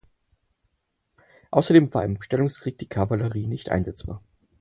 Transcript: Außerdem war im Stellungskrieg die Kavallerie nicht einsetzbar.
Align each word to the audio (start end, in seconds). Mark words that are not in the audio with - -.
Außerdem 1.51 1.93
war 1.93 2.03
im 2.03 2.19
Stellungskrieg 2.23 2.75
die 2.79 2.89
Kavallerie 2.89 3.45
nicht 3.45 3.69
einsetzbar. 3.69 4.23